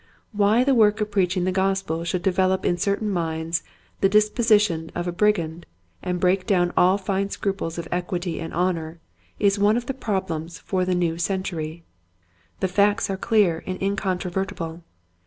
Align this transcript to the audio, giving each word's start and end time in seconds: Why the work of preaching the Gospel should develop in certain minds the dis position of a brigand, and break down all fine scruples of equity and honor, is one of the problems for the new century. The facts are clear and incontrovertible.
Why 0.31 0.63
the 0.63 0.73
work 0.73 0.99
of 0.99 1.11
preaching 1.11 1.43
the 1.43 1.51
Gospel 1.51 2.03
should 2.05 2.23
develop 2.23 2.65
in 2.65 2.75
certain 2.75 3.07
minds 3.11 3.61
the 3.99 4.09
dis 4.09 4.31
position 4.31 4.89
of 4.95 5.07
a 5.07 5.11
brigand, 5.11 5.67
and 6.01 6.19
break 6.19 6.47
down 6.47 6.73
all 6.75 6.97
fine 6.97 7.29
scruples 7.29 7.77
of 7.77 7.87
equity 7.91 8.39
and 8.39 8.51
honor, 8.51 8.99
is 9.37 9.59
one 9.59 9.77
of 9.77 9.85
the 9.85 9.93
problems 9.93 10.57
for 10.57 10.85
the 10.85 10.95
new 10.95 11.19
century. 11.19 11.83
The 12.61 12.67
facts 12.67 13.11
are 13.11 13.15
clear 13.15 13.63
and 13.67 13.79
incontrovertible. 13.79 14.81